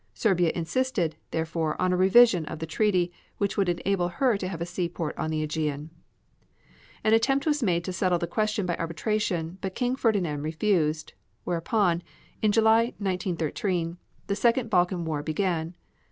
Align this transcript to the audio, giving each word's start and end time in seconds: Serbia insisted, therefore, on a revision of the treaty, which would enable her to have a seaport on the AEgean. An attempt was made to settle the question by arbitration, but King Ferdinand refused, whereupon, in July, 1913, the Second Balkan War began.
Serbia 0.15 0.51
insisted, 0.55 1.15
therefore, 1.29 1.79
on 1.79 1.93
a 1.93 1.95
revision 1.95 2.43
of 2.47 2.57
the 2.57 2.65
treaty, 2.65 3.11
which 3.37 3.55
would 3.55 3.69
enable 3.69 4.07
her 4.07 4.35
to 4.35 4.47
have 4.47 4.59
a 4.59 4.65
seaport 4.65 5.15
on 5.15 5.29
the 5.29 5.43
AEgean. 5.45 5.89
An 7.03 7.13
attempt 7.13 7.45
was 7.45 7.61
made 7.61 7.83
to 7.83 7.93
settle 7.93 8.17
the 8.17 8.25
question 8.25 8.65
by 8.65 8.75
arbitration, 8.77 9.59
but 9.61 9.75
King 9.75 9.95
Ferdinand 9.95 10.41
refused, 10.41 11.13
whereupon, 11.43 12.01
in 12.41 12.51
July, 12.51 12.93
1913, 12.97 13.97
the 14.25 14.35
Second 14.35 14.71
Balkan 14.71 15.05
War 15.05 15.21
began. 15.21 15.75